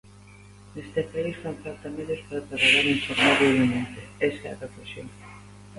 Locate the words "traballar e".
2.47-2.95